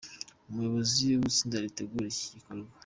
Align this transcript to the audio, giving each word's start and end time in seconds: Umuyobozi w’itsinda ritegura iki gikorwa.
Umuyobozi 0.49 1.01
w’itsinda 1.19 1.57
ritegura 1.63 2.05
iki 2.11 2.25
gikorwa. 2.35 2.69